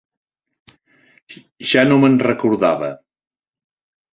Ja 1.73 1.83
no 1.91 1.99
me'n 2.05 2.17
recordava. 2.31 2.91